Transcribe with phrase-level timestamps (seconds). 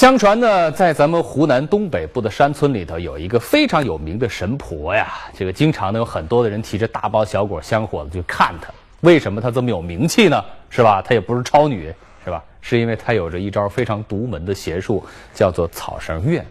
[0.00, 5.12] 相传呢，在咱们湖南东北部的山村里头，有一个非常有名的神婆呀。
[5.36, 8.72] 这个经常呢，有很多的人提着大包小裹香火的去看她。
[9.02, 10.42] 为什么她这么有名气呢？
[10.70, 11.02] 是吧？
[11.02, 11.92] 她也不是超女，
[12.24, 12.42] 是吧？
[12.62, 16.42] 是因为她有着一招非常独门的邪术，叫做草绳院。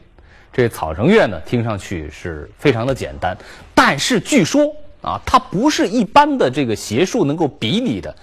[0.54, 3.36] 这草绳院呢，听上去是非常的简单，
[3.74, 4.72] 但是据说
[5.02, 8.16] 啊，它不是一般的这个邪术能够比拟的，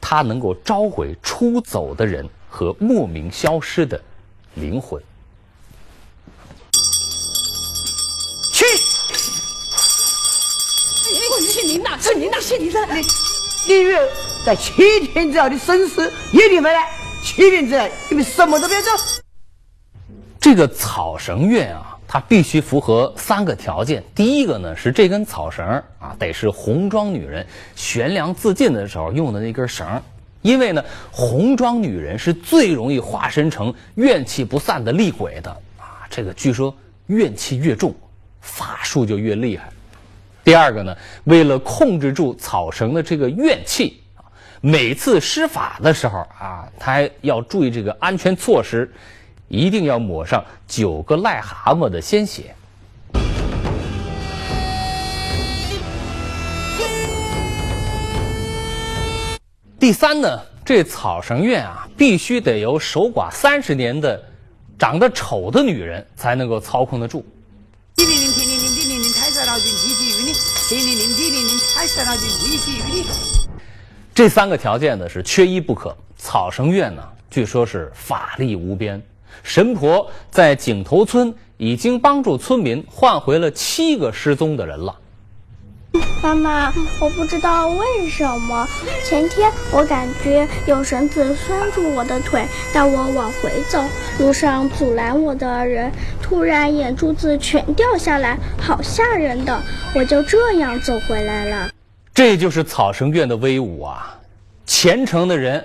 [0.00, 4.00] 它能够召回出走的人和莫名消失的。
[4.60, 5.02] 灵魂，
[8.52, 8.64] 去！
[11.40, 12.80] 是您呐，是您呐，是您呐！
[12.94, 13.02] 李
[13.74, 13.96] 李玉
[14.44, 16.90] 在七天之后的生死一定回来，
[17.22, 18.92] 七天之内你们什么都别做。
[20.40, 24.04] 这个草绳院啊，它必须符合三个条件。
[24.14, 25.64] 第一个呢，是这根草绳
[25.98, 30.00] 啊，得是红妆女人悬梁自尽的时候用的那根绳。
[30.42, 36.06] 因为呢，红妆女人是最容易化身成怨气不散的厉鬼的啊！
[36.08, 36.74] 这个据说
[37.06, 37.94] 怨气越重，
[38.40, 39.68] 法术就越厉害。
[40.44, 44.22] 第二个呢，为了控制住草绳的这个怨气啊，
[44.60, 48.90] 每次施法的时候啊，他还要注意这个安全措施，
[49.48, 52.54] 一定要抹上九个癞蛤蟆的鲜血。
[59.80, 64.20] 第三呢，这草绳院啊，必须得由守寡三十年的、
[64.76, 67.24] 长得丑的女人才能够操控得住。
[74.12, 75.96] 这三个条件呢是缺一不可。
[76.16, 79.00] 草绳院呢，据说是法力无边。
[79.44, 84.92] 神婆在井头村已经帮助村民换回了七个失踪的人了。
[86.22, 88.68] 妈妈，我不知道为什么
[89.04, 93.82] 前天我感觉有绳子拴住我的腿，带我往回走，
[94.18, 95.90] 路上阻拦我的人
[96.22, 99.62] 突然眼珠子全掉下来，好吓人的。
[99.94, 101.70] 我就这样走回来了。
[102.12, 104.18] 这就是草绳院的威武啊！
[104.66, 105.64] 虔诚的人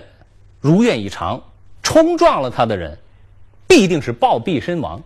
[0.59, 1.41] 如愿以偿，
[1.81, 2.97] 冲撞了他的人
[3.67, 5.01] 必定是暴毙身亡，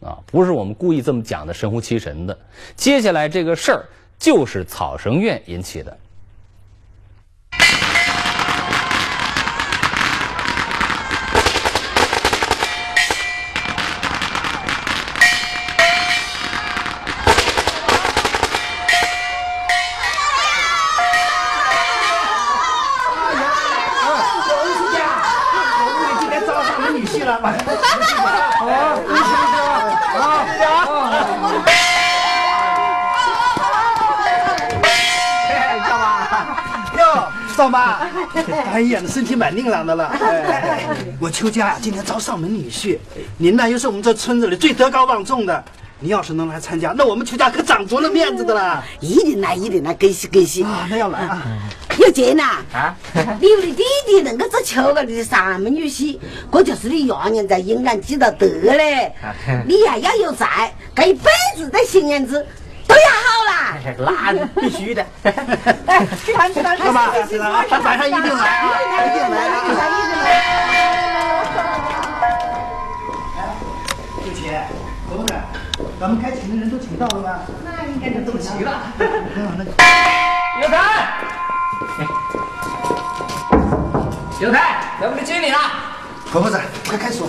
[0.00, 2.38] 啊，不是我们故意这么讲的神乎其神的。
[2.76, 3.84] 接下来这个事儿。
[4.18, 5.96] 就是草绳院引起的。
[37.74, 37.98] 嫂妈，
[38.72, 40.14] 哎呀，你身体蛮硬朗的了。
[41.18, 42.96] 我邱家呀，今天招上门女婿，
[43.36, 45.64] 您呢又是我们这村子里最德高望重的，
[45.98, 48.84] 你要是能来参加，那我们邱家可长足了面子的啦。
[49.00, 50.86] 一定来，一定来，恭喜恭喜啊！
[50.88, 51.42] 那要来啊！
[51.98, 52.58] 有钱呐！
[52.72, 52.94] 啊，
[53.40, 56.16] 你的弟弟能够做邱家的上门女婿，
[56.52, 59.12] 这就是你伢娘在阴暗积到德嘞。
[59.66, 62.46] 你呀要有才，这一辈子的心眼子。
[62.86, 63.53] 都要好啦，
[63.96, 65.04] 那必须的。
[65.22, 67.10] 哎，吃饭吃饭，干嘛？
[67.84, 68.64] 晚上一定来啊！
[69.04, 70.26] 一定来，一定来，一定来。
[73.36, 73.40] 哎，
[74.24, 74.38] 秋琪，
[75.08, 75.34] 怎么的？
[76.00, 77.40] 咱们该请的人都请到了吗？
[77.64, 78.82] 那应该都齐了。
[80.60, 80.74] 有才，
[84.40, 84.56] 有才，
[85.00, 85.58] 咱们的经理了。
[86.30, 87.28] 婆婆子，快开锁。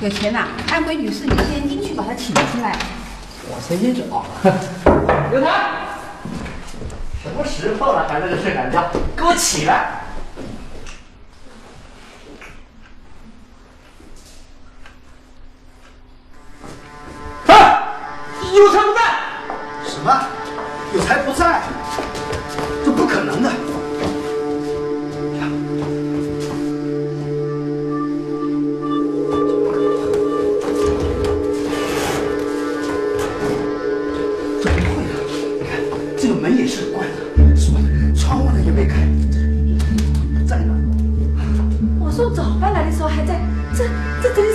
[0.00, 2.76] 有钱呐，安徽女士，你先进去把她请出来。
[3.52, 4.22] 我先接着啊！
[5.30, 5.50] 刘台，
[7.22, 8.88] 什么时候了还在这睡懒觉？
[9.16, 9.99] 给我起来！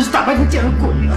[0.00, 1.14] 真是大白天见了鬼了！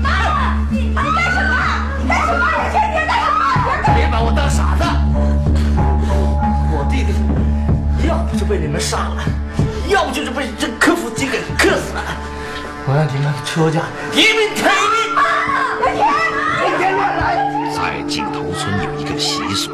[0.00, 1.02] 妈，你你干
[1.32, 1.52] 什么？
[2.00, 2.46] 你干什么？
[2.46, 3.42] 有钱你干什么？
[3.96, 4.84] 别把我当傻子！
[6.70, 7.10] 我弟弟
[8.06, 9.24] 要不就被你们杀了，
[9.88, 12.00] 要不就是被这柯夫机给克死了。
[12.86, 13.80] 我让你们邱家
[14.12, 15.10] 一命赔一命！
[15.80, 16.06] 有钱，
[16.70, 17.34] 你别乱来！
[17.74, 19.72] 在井头村有一个习俗，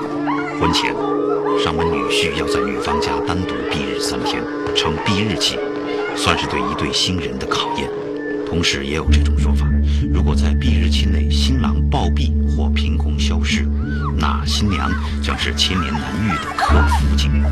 [0.59, 0.95] 婚前
[1.63, 4.43] 上门女婿要在女方家单独避日三天，
[4.75, 5.61] 称避日期，
[6.17, 7.89] 算是对一对新人的考验。
[8.49, 9.67] 同时也有这种说法，
[10.13, 13.67] 如果在避日期内新郎暴毙或凭空消失，
[14.17, 14.91] 那新娘
[15.23, 17.43] 将是千年难遇的克夫精。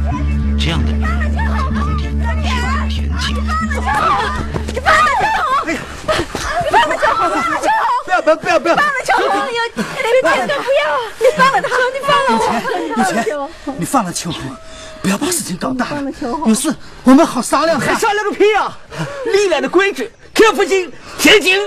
[0.58, 1.99] 这样的女人在当地
[2.49, 3.37] 是有田径。
[4.72, 5.66] 你放了秋红！
[5.66, 5.75] 你
[6.70, 7.28] 放了秋红！
[7.61, 7.88] 秋红！
[8.05, 8.76] 不要不要不要不要！
[8.76, 9.28] 放了秋红！
[9.34, 9.69] 有有
[10.22, 10.87] 钱的不要！
[11.19, 11.69] 你放了他！
[11.93, 12.40] 你放了我！
[12.96, 13.26] 有钱，
[13.78, 14.40] 你放了秋红，
[15.04, 16.10] 不要把事情搞大了。
[16.46, 16.74] 有事
[17.04, 17.94] 我们好商量还。
[17.94, 18.74] 商量个屁啊！
[19.26, 21.60] 历来的规矩，柯夫金田径。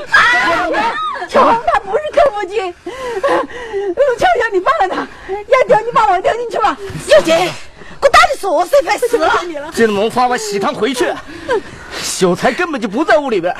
[1.29, 6.75] 秋红他不是柯夫金，秋秋你放了他，要丢你把我丢进去吧。
[7.09, 7.47] 有钱，
[8.01, 9.71] 给我打你说死快死了！
[9.71, 11.13] 进门发完喜糖回去，
[12.01, 13.55] 秀才根本就不在屋里边，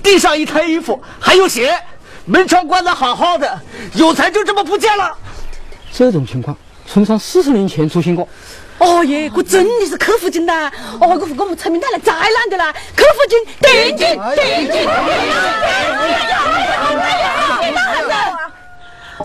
[0.00, 1.76] 地上一摊衣服，还有血，
[2.24, 3.60] 门窗关得好好的，
[3.94, 5.16] 有才就这么不见了。
[5.92, 6.56] 这种情况，
[6.86, 8.28] 村上四十年前出现过。
[8.78, 10.52] 哦耶，我真的是柯夫金的，
[11.00, 12.72] 哦，我我们村民带来灾难的啦！
[12.94, 14.88] 柯夫金，电竞，电竞，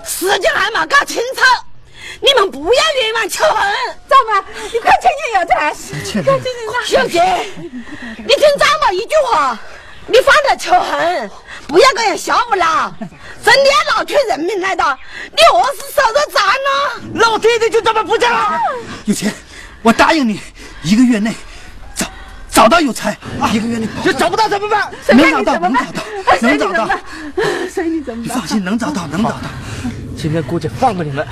[0.04, 1.42] 事情还没搞清楚，
[2.20, 3.56] 你们不要冤枉秋红。
[4.08, 6.52] 走嘛，你快请进有才，快请进
[6.86, 7.22] 小姐，
[8.18, 9.58] 你听长毛一句话，
[10.08, 11.30] 你放了秋红，
[11.68, 12.94] 不要这样笑不了，
[13.44, 14.84] 真的要闹出人命来的，
[15.32, 17.20] 你何时守得脏呢？
[17.20, 18.58] 老弟弟就这么不见了。
[19.06, 19.34] 有钱，
[19.82, 20.40] 我答应你，
[20.82, 21.34] 一个月内
[21.94, 22.06] 找
[22.50, 23.18] 找到有才，
[23.52, 24.90] 一个月内这找不到怎么办？
[25.10, 26.04] 能找到，能找到，
[26.42, 27.00] 能找到。
[27.70, 28.24] 随你怎么办？
[28.24, 29.42] 你放心，能找到，能找到。
[30.18, 31.28] 今天估计放过你们，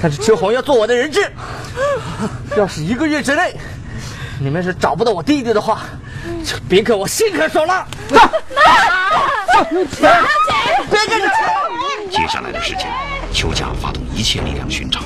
[0.00, 1.30] 但是秋红要做我的人质。
[2.56, 3.54] 要是一个月之内
[4.38, 5.82] 你们是找不到我弟弟的话，
[6.44, 7.86] 就别跟我心狠手辣。
[8.08, 8.18] 别
[9.70, 10.08] 跟着接
[12.34, 12.90] 下来的时间，
[13.32, 14.98] 邱家发动一切力量寻找，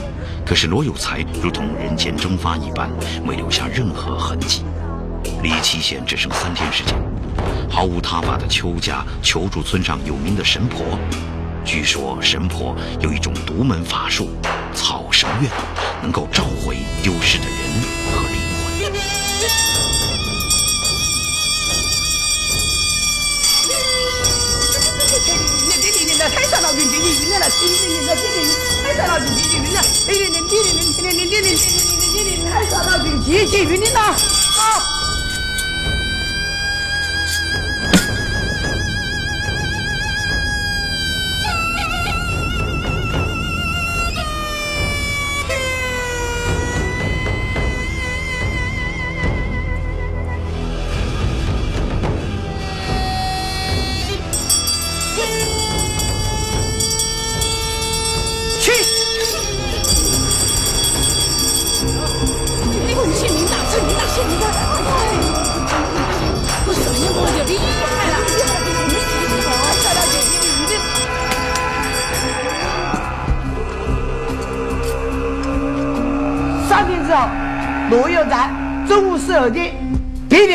[0.47, 2.89] 可是罗有才如同人间蒸发一般，
[3.23, 4.65] 没留下任何痕迹。
[5.43, 6.95] 离期限只剩三天时间，
[7.69, 10.99] 毫无他法的邱家求助村上有名的神婆。
[11.67, 14.31] 据说神婆有一种独门法术——
[14.73, 15.51] 草绳院，
[16.01, 17.53] 能够召回丢失的人
[18.17, 20.18] 和灵魂。
[26.79, 28.49] abim beni dinler, beni dinler, beni
[28.85, 34.17] Haydar abim beni dinler, elinin birinin, elinin birinin, elinin birinin, Haydar abim cicivinin ah,
[34.61, 34.98] ah.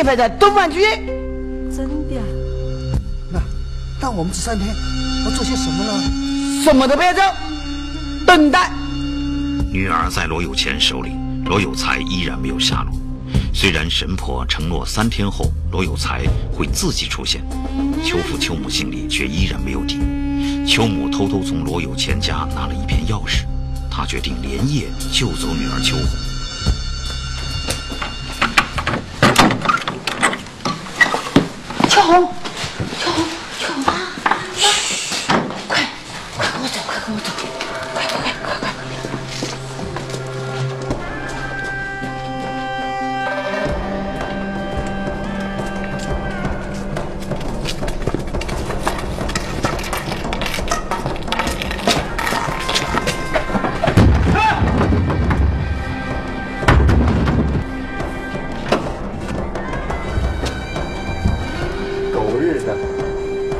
[0.04, 0.80] 在东半区。
[1.74, 2.24] 真的啊？
[3.32, 3.42] 那
[4.00, 4.68] 那我们这三天
[5.24, 6.62] 要做些什么呢？
[6.62, 7.22] 什么都不要做，
[8.26, 8.72] 等待。
[9.72, 11.10] 女儿在罗有钱手里，
[11.46, 12.92] 罗有才依然没有下落。
[13.52, 17.42] 虽然神婆承诺三天后罗有才会自己出现，
[18.04, 19.98] 邱父邱母心里却依然没有底。
[20.66, 23.44] 邱母偷偷从罗有钱家拿了一片钥匙，
[23.90, 26.33] 她决定连夜救走女儿邱红。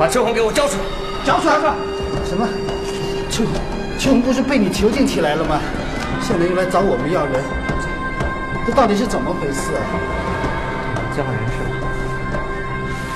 [0.05, 0.83] 把秋红给我交出来！
[1.25, 1.55] 交出来！
[2.29, 2.47] 什么？
[3.31, 3.53] 秋红，
[3.97, 5.59] 秋红不是被你囚禁起来了吗？
[6.21, 7.43] 现在又来找我们要人，
[8.67, 9.81] 这到底是怎么回事啊？
[11.17, 11.89] 交人是吧？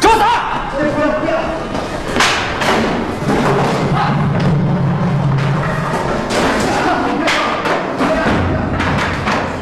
[0.02, 0.26] 给我打！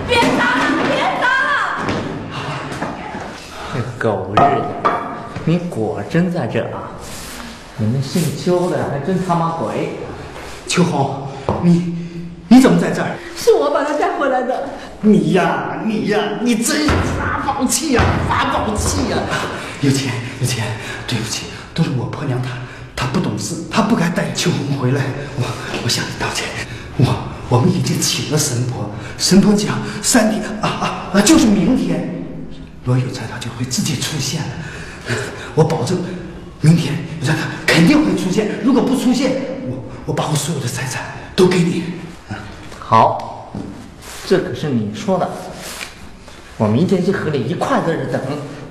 [0.07, 1.51] 别打了，别打了！
[3.73, 4.63] 这狗日的，
[5.43, 6.95] 你果真在这啊？
[7.79, 9.91] 你们姓邱的还真他妈鬼！
[10.67, 11.27] 秋红，
[11.63, 11.95] 你
[12.47, 13.15] 你怎么在这儿？
[13.35, 14.69] 是我把他带回来的。
[15.01, 19.17] 你呀，你呀，你真是法宝气呀，发宝气呀！
[19.81, 20.65] 有钱，有钱，
[21.05, 22.49] 对不起，都是我婆娘她，
[22.95, 25.03] 她不懂事，她不该带秋红回来，
[25.37, 25.45] 我
[25.83, 26.47] 我向你道歉。
[26.97, 27.15] 我
[27.47, 32.25] 我们已经请了神婆，神婆讲三天啊啊啊，就是明天，
[32.85, 35.15] 罗有才他就会自己出现了，
[35.53, 35.95] 我保证，
[36.61, 36.95] 明天
[37.65, 38.49] 肯定会出现。
[38.63, 39.31] 如果不出现，
[39.67, 41.03] 我我把我所有的财产
[41.35, 41.83] 都给你。
[42.79, 43.53] 好，
[44.25, 45.29] 这可是你说的，
[46.57, 48.21] 我明天就和你一块在这等。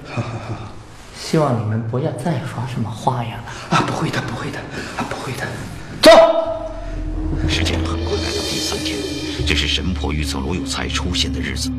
[0.07, 0.73] 好好好
[1.19, 3.77] 希望你们不要再耍什么花样了。
[3.77, 4.59] 啊，不会的，不会的，
[4.97, 5.47] 啊，不会的。
[6.01, 6.11] 走。
[7.49, 8.97] 时间很快来到第三天，
[9.47, 11.71] 这是神婆预测罗有才出现的日子。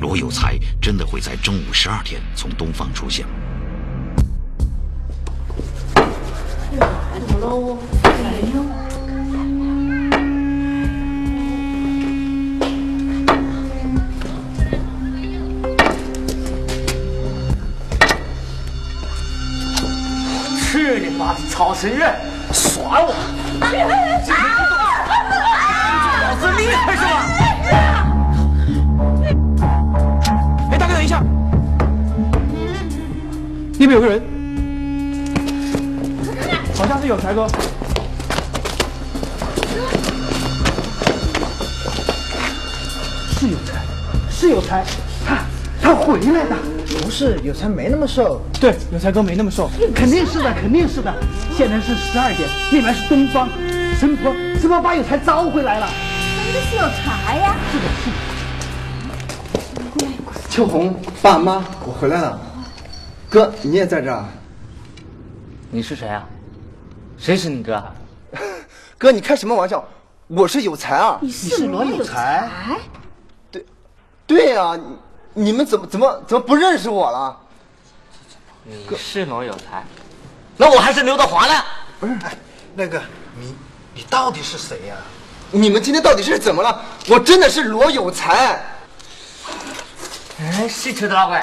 [0.00, 3.24] 罗有才真的会在正午十二点从东方出现
[7.40, 7.78] 吗？
[20.70, 22.14] 去你妈的草神院，
[22.52, 23.14] 耍我！
[26.20, 27.08] 老子厉害是吧？
[30.70, 31.22] 哎，大哥，等一下，
[33.78, 34.22] 那边有个人，
[37.08, 37.48] 有才哥。
[43.30, 43.80] 是有才，
[44.30, 44.84] 是有才，
[45.26, 45.38] 他
[45.80, 46.56] 他回来了。
[47.02, 48.42] 不是，有才没那么瘦。
[48.60, 49.70] 对，有才哥没那么瘦。
[49.94, 51.14] 肯定是的，肯定是的。
[51.56, 53.48] 现在是十二点，那边是东方，
[53.98, 55.88] 神婆神婆把有才招回来了。
[56.46, 57.56] 那个是有才呀。
[57.72, 58.10] 是的，是
[60.10, 60.16] 的。
[60.50, 62.38] 秋红，爸妈，我回来了。
[63.30, 64.26] 哥，你也在这儿？
[65.70, 66.26] 你是谁啊？
[67.18, 67.82] 谁是你哥？
[68.96, 69.84] 哥，你开什么玩笑？
[70.28, 71.18] 我是有才啊！
[71.22, 72.48] 你是罗有才？
[74.26, 74.78] 对呀、
[75.34, 77.34] 你你们怎么怎么怎么不认识我了？
[78.64, 79.82] 你是罗有才，
[80.58, 81.64] 那我还是刘德华呢。
[81.98, 82.36] 不是，哎，
[82.74, 83.00] 那个
[83.38, 83.54] 你
[83.94, 84.96] 你到底是谁呀、
[85.50, 86.84] 你们今天到底是怎么了？
[87.08, 88.62] 我真的是罗有才。
[90.40, 91.42] 哎，是邱大怪，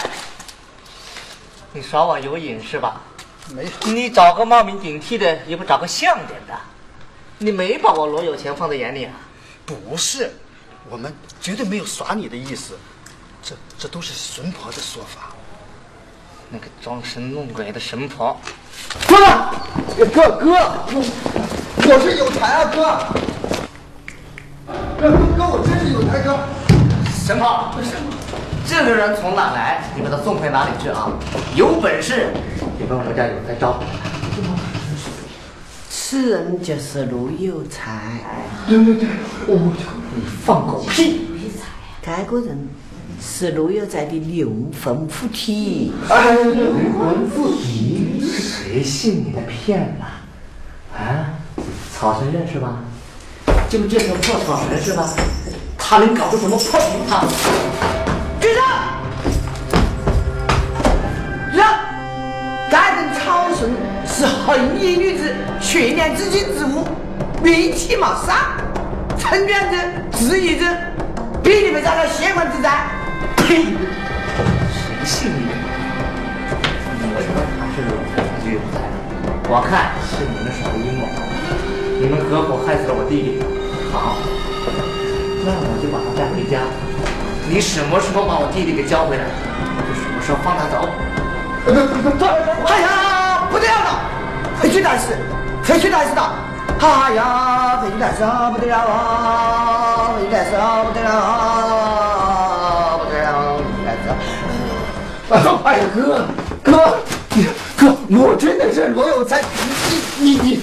[1.74, 3.02] 你耍我有瘾是吧？
[3.54, 3.70] 没有。
[3.94, 6.54] 你找个冒名顶替的，也不找个像点的。
[7.38, 9.14] 你没把我罗有钱放在眼里啊？
[9.66, 10.32] 不是，
[10.90, 12.78] 我们绝对没有耍你的意思，
[13.44, 15.34] 这这都是神婆的说法。
[16.50, 18.40] 那个装神弄鬼的神婆，
[19.08, 19.18] 哥，
[20.06, 20.06] 哥
[20.38, 20.52] 哥，
[20.92, 21.04] 我
[21.88, 22.80] 我是有才啊，哥。
[25.02, 26.40] 哥哥，我真是有才，哥。
[27.26, 27.72] 神婆，
[28.68, 31.12] 这个人从哪来，你把他送回哪里去啊？
[31.56, 32.34] 有本事，
[32.80, 33.90] 你把我们家有才招回来。
[35.90, 38.22] 此人就是陆有才，
[38.68, 39.08] 对对对，
[39.48, 39.72] 哦，
[40.16, 41.28] 你放狗屁！
[42.02, 42.68] 该个人
[43.22, 44.50] 是陆有才的六
[44.84, 45.94] 魂附体。
[46.10, 50.06] 哎，魂附体，谁信你的骗了？
[50.98, 51.38] 啊，
[51.94, 52.80] 草神认识吧？
[53.70, 55.08] 就这个破草神是吧？
[55.78, 57.28] 他能搞出什么破名堂？
[64.18, 66.88] 是红衣女子训练自己之物，
[67.44, 68.56] 运气冒杀，
[69.20, 69.76] 成全者、
[70.18, 70.66] 质疑者，
[71.44, 72.88] 必定被遭到血光之灾。
[73.36, 73.66] 呸！
[74.72, 75.52] 谁信你的？
[77.02, 77.28] 你们说
[77.60, 78.88] 他是有才就有才，
[79.50, 81.04] 我看是你们耍的阴谋，
[82.00, 83.44] 你们合伙害死了我弟弟。
[83.92, 84.16] 好，
[85.44, 86.64] 那我就把他带回家。
[87.50, 89.26] 你什么时候把我弟弟给交回来，
[89.60, 90.88] 我就什么时候放他走。
[92.66, 92.88] 哎呀，
[93.52, 93.74] 不得了？
[93.86, 94.00] 了！
[94.60, 95.18] 废去大师，
[95.64, 96.22] 废去大事的！
[96.82, 100.14] 哎呀，废去大师啊，不得了啊！
[100.18, 102.98] 废去大师啊，不得了啊！
[102.98, 105.62] 不得了，废去大事啊！
[105.64, 106.28] 哎呀，哥
[106.64, 106.98] 哥，
[107.34, 107.48] 你
[107.78, 109.42] 哥，我真的是罗有才，
[110.20, 110.62] 你你你，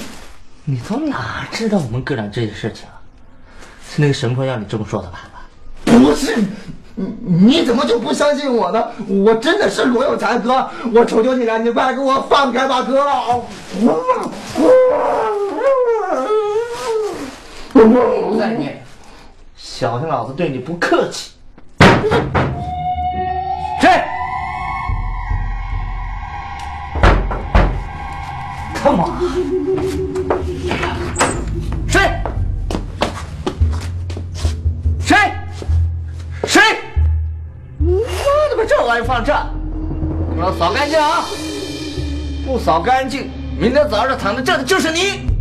[0.65, 2.95] 你从哪知道我们哥俩这些事情啊？
[3.89, 5.21] 是那个神婆让你这么说的吧？
[5.85, 6.37] 不是，
[6.95, 8.85] 你你怎么就不相信我呢？
[9.09, 13.07] 我真的是罗有才哥，我求求你了，你快给我放开吧，哥！
[17.73, 18.85] 不再念，
[19.57, 21.33] 小心老子对你不客气。
[40.43, 41.25] 都扫干净啊！
[42.45, 45.32] 不扫干净，明天早上躺在这的就是你。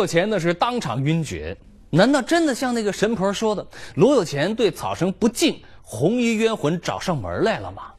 [0.00, 1.54] 罗有钱呢是当场晕厥。
[1.90, 3.66] 难道真的像那个神婆说的，
[3.96, 7.92] 罗有钱对草绳不敬，红衣冤魂找上门来了吗？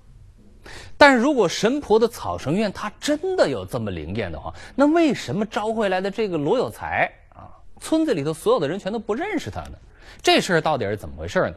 [0.98, 9.78] 但是如果神婆的草绳院它真的有这么灵验的话，那为什么招回来的这个罗有才啊，村子里头所有的人全都不认识他呢？
[10.24, 11.56] 这事儿到底是怎么回事呢？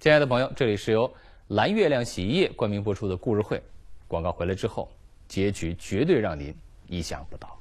[0.00, 1.08] 亲爱的朋友，这里是由
[1.48, 3.62] 蓝月亮洗衣液冠名播出的故事会，
[4.08, 4.90] 广告回来之后，
[5.28, 6.52] 结局绝对让您
[6.88, 7.56] 意想不到。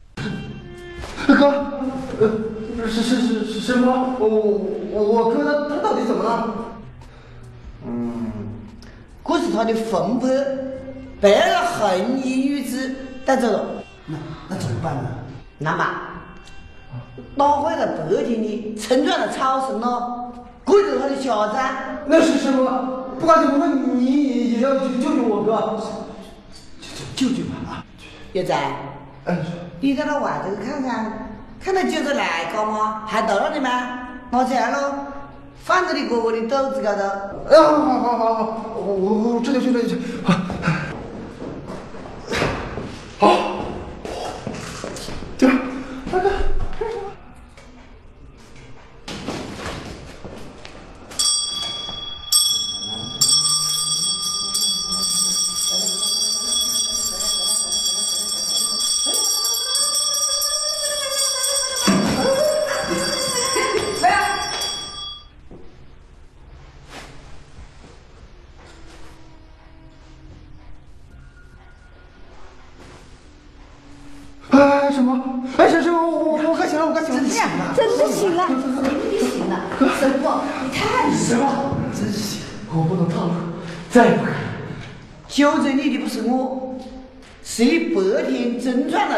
[1.27, 1.47] 哥，
[2.19, 4.15] 呃，是是是是什么？
[4.19, 4.27] 我
[4.91, 6.55] 我我哥他他到底怎么了？
[7.85, 8.31] 嗯，
[9.23, 10.29] 可是他的魂魄
[11.19, 12.95] 被那个红衣女子
[13.25, 13.65] 带走了。
[14.05, 14.17] 那
[14.49, 15.09] 那怎么办呢？
[15.57, 15.85] 那么，
[17.35, 20.33] 打坏了白天的村庄的草神咯，
[20.63, 22.03] 归着他的家产。
[22.07, 23.05] 那是什么？
[23.19, 25.81] 不管怎么说，你也要救救我哥，
[27.15, 27.83] 救救救吧啊！
[28.33, 28.96] 有在。
[29.27, 29.37] 嗯。
[29.79, 31.29] 你在那外头看看，
[31.63, 33.03] 看到救着来搞吗？
[33.05, 33.69] 还到那里吗？
[34.29, 34.93] 拿起来喽，
[35.63, 37.03] 放在你哥哥的肚子高头。
[37.03, 40.01] 啊，好好好好，我我我这就去，这就去。
[40.23, 40.33] 好，
[43.19, 43.27] 好，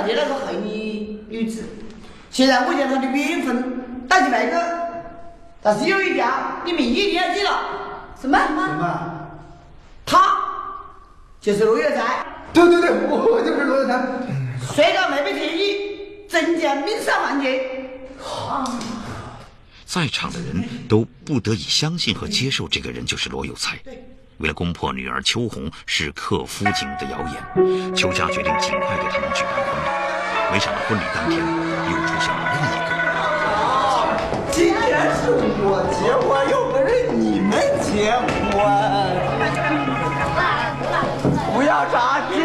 [0.07, 1.63] 那个红衣女子。
[2.29, 4.87] 现在我将她的冤魂带进来个，
[5.61, 6.27] 但是有一条，
[6.65, 7.61] 你们一定要记了。
[8.21, 9.15] 什么什么？
[10.05, 10.37] 他
[11.39, 12.25] 就是罗有才。
[12.51, 14.03] 对对对，我我就是罗有才。
[14.73, 17.61] 虽然没被天意，真将命丧万劫。
[19.85, 23.79] 在场的人都不得已相信和接受这个人就是罗有才。
[24.39, 29.89] 为了攻破女儿秋红是克夫警的谣言，邱家决定尽快给他们举办婚礼。
[30.53, 31.43] 没想到婚礼当天又
[32.07, 33.03] 出现了另一个人。
[34.49, 38.57] 今天是我结婚，又不是你们结婚。
[41.51, 41.99] 不要着
[42.31, 42.39] 急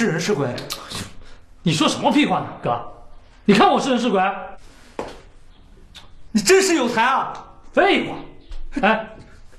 [0.00, 0.48] 是人是鬼？
[1.62, 2.80] 你说什么屁话呢，哥？
[3.44, 4.18] 你看我是人是鬼？
[6.30, 7.34] 你真是有才啊！
[7.74, 8.16] 废话！
[8.80, 9.06] 哎，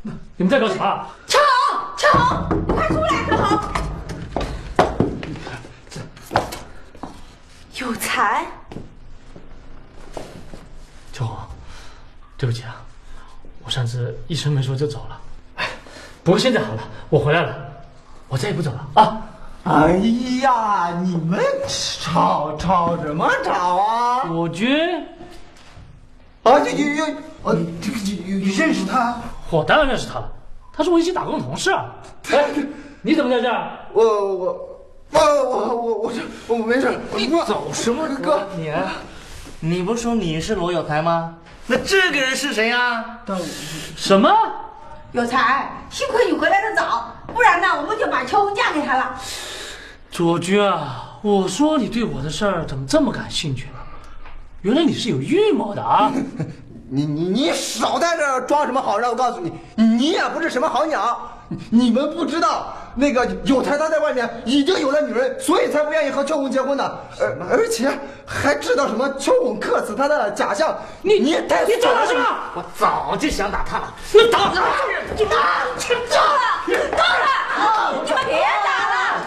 [0.01, 1.07] 你们在搞什么？
[1.27, 1.37] 秋
[1.69, 3.09] 红，秋红，你快出来！
[5.91, 6.01] 秋
[7.05, 7.11] 红，
[7.75, 8.43] 有才。
[11.13, 11.37] 秋红，
[12.35, 12.81] 对不起啊，
[13.63, 15.21] 我上次一声没说就走了。
[15.57, 15.69] 哎，
[16.23, 17.55] 不过现在好了，我回来了，
[18.27, 19.21] 我再也不走了啊！
[19.63, 19.91] 哎
[20.41, 21.39] 呀，你们
[22.09, 24.31] 吵吵什么吵啊？
[24.31, 25.05] 我军，
[26.41, 27.05] 啊，有有有，
[27.43, 29.15] 哦，这个你你认识他？
[29.51, 30.27] 我当然认识他了，
[30.73, 31.85] 他是我一起打工的同事啊。
[32.33, 32.45] 哎，
[33.03, 33.69] 你怎么在这儿？
[33.93, 34.35] 我我
[35.11, 36.11] 我我我我
[36.47, 36.99] 我没事。
[37.15, 38.47] 你走什么哥？
[38.57, 38.73] 你
[39.59, 41.35] 你不是说你是罗有才吗？
[41.67, 43.19] 那这个人是谁呀？
[43.95, 44.35] 什么？
[45.11, 49.19] 有才，幸亏你回来的早，不然呢，我们就把秋红嫁给他了。
[50.09, 53.79] 左军啊，我说你对我的事儿怎么这么感兴趣呢？
[54.61, 56.11] 原来你是有预谋的啊！
[56.93, 59.09] 你你你少在这装什么好人！
[59.09, 61.19] 我告诉你，你也不是什么好鸟。
[61.69, 67.89] 你们不知道，那个有才他在外面已经有了女人，所以才不愿意和秋红结婚的，而而且
[68.25, 70.77] 还知道什么秋红克死他的假象。
[71.01, 72.23] 你你也太你找他什么？
[72.55, 74.39] 我早就想打他了，你打！
[74.39, 74.45] 打！
[74.45, 74.65] 够了，
[75.17, 75.65] 够了，
[76.67, 79.25] 你们别打了。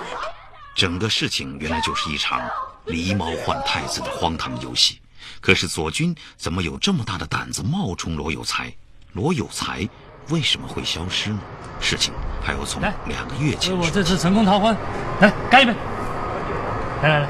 [0.75, 2.41] 整个事情原来就是一场
[2.87, 5.01] 狸猫换太子的荒唐游戏。
[5.41, 8.73] 可是左军怎么有这么大的胆子冒充罗有才？
[9.13, 9.89] 罗有才
[10.31, 11.39] 为什么会消失呢？
[11.81, 14.75] 事情还要从两个月前我这次成功逃婚，
[15.21, 15.75] 来干一杯！
[17.03, 17.29] 来来来！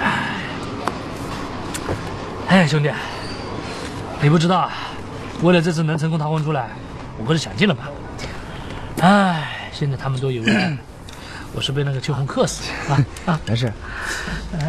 [0.00, 0.34] 哎，
[2.48, 2.90] 哎，兄弟，
[4.20, 4.68] 你不知道，
[5.42, 6.70] 为了这次能成功逃婚出来，
[7.18, 7.92] 我不是想尽了办法。
[9.06, 10.78] 哎，现在他们都以为
[11.54, 13.40] 我是被那个秋红克死的啊啊！
[13.46, 13.72] 没事。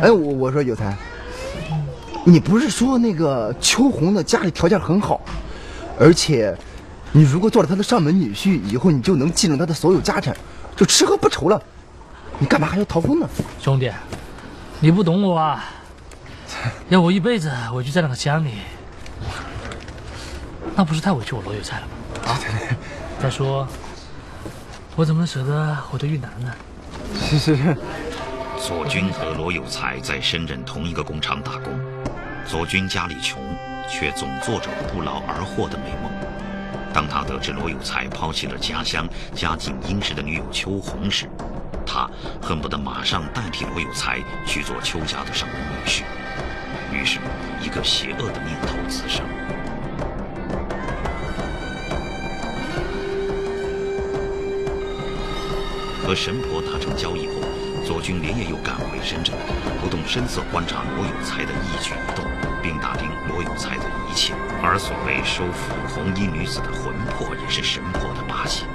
[0.02, 0.96] 哎，我我说有才，
[2.28, 5.22] 你不是说那个秋红的家里条件很好，
[6.00, 6.58] 而且
[7.12, 10.36] 你如果做了她的上门女婿，以后你就能继承她的所有家产，
[10.76, 11.62] 就吃喝不愁了。
[12.40, 13.30] 你干嘛还要逃婚呢？
[13.62, 13.92] 兄弟，
[14.80, 15.66] 你不懂我啊！
[16.90, 18.54] 要我一辈子委屈在那个乡里，
[20.76, 22.32] 那不是太委屈我罗有才了吗？
[22.32, 22.40] 啊！
[23.22, 23.68] 再说，
[24.96, 26.52] 我怎么能舍得回到云南呢？
[27.22, 27.78] 是是是。
[28.58, 31.74] 左军和罗有才在深圳同一个工厂打工，
[32.48, 33.42] 左军家里穷，
[33.90, 36.12] 却总做着不劳而获的美梦。
[36.94, 41.28] 当他得知罗有才抛弃了家乡、家境殷实的女友秋红时，
[41.86, 42.10] 他
[42.42, 46.04] 恨不得马上代替罗有才去做邱家的上门女婿。
[46.94, 47.20] 于是，
[47.62, 49.26] 一个邪恶的念头滋生。
[56.06, 57.34] 和神婆达成交易后，
[57.84, 59.36] 左军连夜又赶回深圳，
[59.82, 62.25] 不动声色观察罗有才的一举一动，
[62.66, 64.34] 并打听罗有才的一切。
[64.64, 68.66] 而所谓收服红衣女子的魂魄，也是神婆的把戏。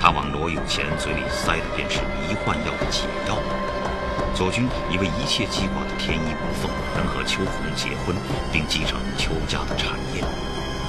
[0.00, 3.38] 他往罗有钱嘴里塞的便是迷幻药的解药。
[4.34, 8.16] 左军以为一切计划的天衣无缝，能和秋红结婚，
[8.50, 10.20] 并继承邱家的产业。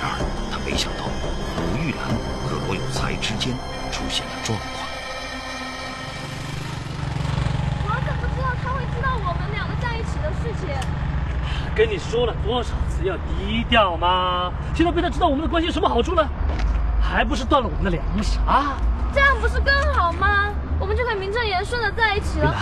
[0.02, 0.18] 然而
[0.50, 2.10] 他没想到，鲁玉兰
[2.50, 3.54] 和罗有才之间
[3.92, 4.79] 出现了状况。
[11.80, 14.52] 跟你说了多少次要低调吗？
[14.76, 16.22] 现在被他知道我们的关系有什么好处呢？
[17.02, 18.76] 还不是断了我们的粮食啊！
[19.14, 20.50] 这样不是更好吗？
[20.78, 22.54] 我们就可以名正言顺的在一起了。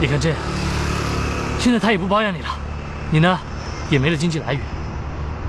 [0.00, 0.38] 你看这样，
[1.58, 2.48] 现在他也不包养你了，
[3.10, 3.38] 你呢，
[3.90, 4.62] 也没了经济来源，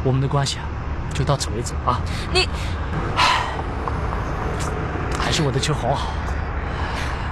[0.04, 0.66] 我们的关系啊，
[1.14, 2.02] 就到此为止啊！
[2.34, 2.50] 你，
[5.18, 6.08] 还是我的秋红好，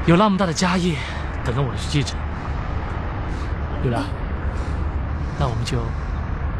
[0.05, 0.95] 有那么大的家业
[1.43, 2.17] 等着我去继承。
[3.83, 4.01] 对了。
[5.39, 5.77] 那我们就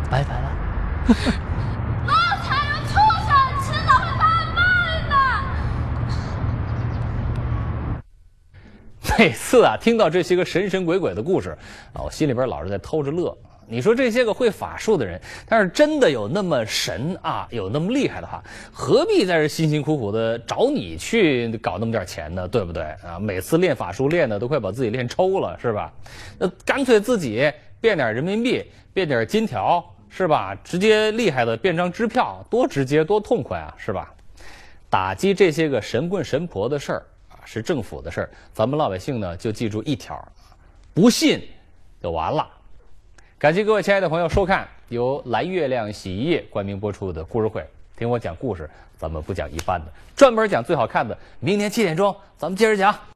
[0.10, 0.50] 拜拜了。
[2.08, 2.14] 罗
[2.48, 2.94] 才有畜
[3.28, 3.30] 生，
[3.62, 4.24] 迟早会反
[4.56, 4.62] 报
[5.10, 5.14] 的。
[9.18, 11.50] 每次啊，听到这些个神神鬼鬼的故事
[11.92, 13.38] 啊，我心里边老是在偷着乐。
[13.68, 22.48] 你说这些个会法术的人，但是真的有那么神啊，有那么厉害的话，何必在这辛辛苦苦的找你去搞那么点钱呢？
[22.48, 23.20] 对不对啊？
[23.20, 25.92] 每次练法术练的都快把自己练抽了，是吧？
[26.38, 27.52] 那干脆自己。
[27.82, 30.56] 变点人民币，变点金条，是吧？
[30.64, 34.14] 直接厉害的变张支票，多直接，多痛快啊，是吧？
[34.90, 40.28] 打击这些个神棍神婆的事儿啊，是政府的事儿，咱们老百姓呢就记住一条，
[40.94, 41.42] 不信
[42.02, 42.48] 就完了。
[43.38, 47.66] 感谢各位亲爱的朋友收看由蓝月亮洗衣液冠名播出的故事会，
[47.96, 51.18] 听我讲故事，咱们不讲一般的，专门讲最好看的。
[51.40, 53.00] 明天七点钟，咱们接着讲。